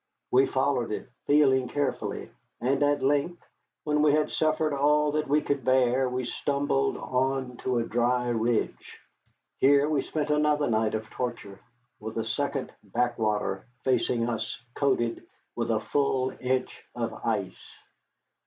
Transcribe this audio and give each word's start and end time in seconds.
We 0.31 0.47
followed 0.47 0.91
it, 0.91 1.07
feeling 1.27 1.67
carefully, 1.67 2.31
and 2.59 2.81
at 2.81 3.03
length, 3.03 3.43
when 3.83 4.01
we 4.01 4.13
had 4.13 4.31
suffered 4.31 4.73
all 4.73 5.11
that 5.11 5.27
we 5.27 5.43
could 5.43 5.63
bear, 5.63 6.09
we 6.09 6.25
stumbled 6.25 6.97
on 6.97 7.57
to 7.57 7.77
a 7.77 7.83
dry 7.83 8.29
ridge. 8.29 8.99
Here 9.59 9.87
we 9.87 10.01
spent 10.01 10.31
another 10.31 10.67
night 10.67 10.95
of 10.95 11.07
torture, 11.11 11.59
with 11.99 12.17
a 12.17 12.25
second 12.25 12.73
backwater 12.83 13.63
facing 13.83 14.27
us 14.27 14.57
coated 14.73 15.21
with 15.55 15.69
a 15.69 15.79
full 15.81 16.33
inch 16.39 16.83
of 16.95 17.13
ice. 17.23 17.77